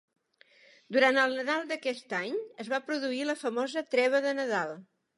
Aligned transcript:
Durant 0.97 1.19
el 1.25 1.35
Nadal 1.41 1.69
d'aquest 1.73 2.17
any 2.23 2.41
es 2.65 2.75
va 2.75 2.83
produir 2.91 3.23
la 3.31 3.39
famosa 3.45 3.89
Treva 3.95 4.27
de 4.29 4.37
Nadal. 4.43 4.79